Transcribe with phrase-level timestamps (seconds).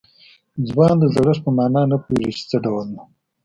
[0.67, 3.01] ځوان د زړښت په معنا نه پوهېږي چې څه ډول ده.